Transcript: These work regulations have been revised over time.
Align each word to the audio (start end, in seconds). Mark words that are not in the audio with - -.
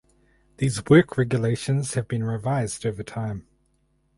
These 0.57 0.83
work 0.89 1.15
regulations 1.15 1.93
have 1.93 2.07
been 2.07 2.23
revised 2.23 2.87
over 2.87 3.03
time. 3.03 3.45